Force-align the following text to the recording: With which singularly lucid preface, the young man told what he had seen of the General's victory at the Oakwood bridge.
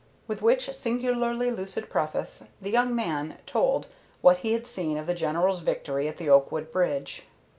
With 0.25 0.41
which 0.41 0.73
singularly 0.73 1.51
lucid 1.51 1.87
preface, 1.87 2.45
the 2.59 2.71
young 2.71 2.95
man 2.95 3.37
told 3.45 3.85
what 4.21 4.37
he 4.37 4.53
had 4.53 4.65
seen 4.65 4.97
of 4.97 5.05
the 5.05 5.13
General's 5.13 5.59
victory 5.59 6.07
at 6.07 6.17
the 6.17 6.27
Oakwood 6.27 6.71
bridge. 6.71 7.27